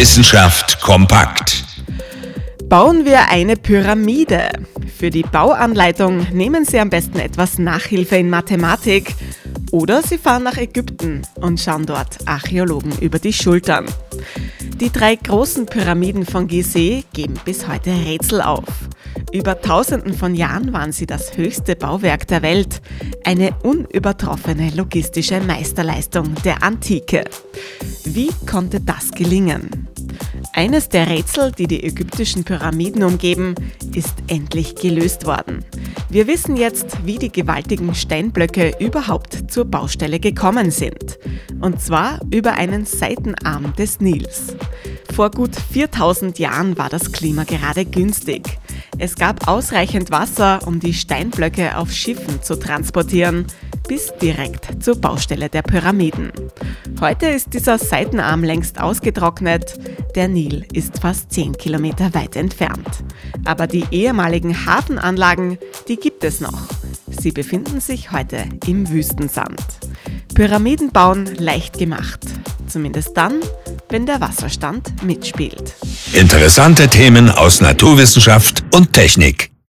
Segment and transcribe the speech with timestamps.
[0.00, 1.62] Wissenschaft kompakt.
[2.70, 4.48] Bauen wir eine Pyramide.
[4.96, 9.14] Für die Bauanleitung nehmen Sie am besten etwas Nachhilfe in Mathematik
[9.72, 13.84] oder Sie fahren nach Ägypten und schauen dort Archäologen über die Schultern.
[14.76, 18.64] Die drei großen Pyramiden von Gizeh geben bis heute Rätsel auf.
[19.32, 22.80] Über Tausenden von Jahren waren sie das höchste Bauwerk der Welt,
[23.24, 27.24] eine unübertroffene logistische Meisterleistung der Antike.
[28.04, 29.89] Wie konnte das gelingen?
[30.60, 33.54] Eines der Rätsel, die die ägyptischen Pyramiden umgeben,
[33.94, 35.64] ist endlich gelöst worden.
[36.10, 41.18] Wir wissen jetzt, wie die gewaltigen Steinblöcke überhaupt zur Baustelle gekommen sind.
[41.62, 44.54] Und zwar über einen Seitenarm des Nils.
[45.14, 48.58] Vor gut 4000 Jahren war das Klima gerade günstig.
[48.98, 53.46] Es gab ausreichend Wasser, um die Steinblöcke auf Schiffen zu transportieren,
[53.90, 56.30] bis direkt zur Baustelle der Pyramiden.
[57.00, 59.80] Heute ist dieser Seitenarm längst ausgetrocknet,
[60.14, 63.02] der Nil ist fast 10 Kilometer weit entfernt.
[63.44, 66.68] Aber die ehemaligen Hafenanlagen, die gibt es noch.
[67.08, 69.60] Sie befinden sich heute im Wüstensand.
[70.36, 72.20] Pyramiden bauen leicht gemacht,
[72.68, 73.40] zumindest dann,
[73.88, 75.74] wenn der Wasserstand mitspielt.
[76.12, 79.49] Interessante Themen aus Naturwissenschaft und Technik.